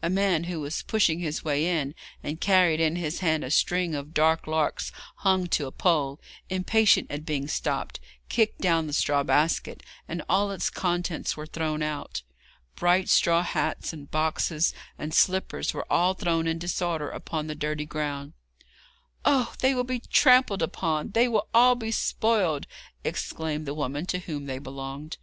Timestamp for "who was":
0.44-0.84